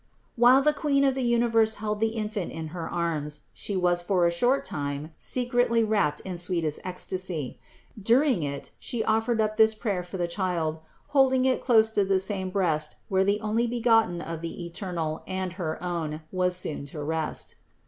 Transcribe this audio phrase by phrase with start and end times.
[0.35, 0.41] 276.
[0.41, 4.01] While the Queen of the Universe held the in fant in her arms, She was
[4.01, 7.59] for a short time secretly wrapt in sweetest ecstasy;
[8.01, 10.79] during it She offered up this prayer for the child,
[11.09, 15.77] holding it close to the same breast where the Onlybegotten of the Eternal and her
[15.83, 17.57] own was soon to rest.